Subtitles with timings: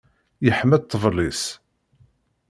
[0.45, 1.43] Yeḥma ṭṭbel-is.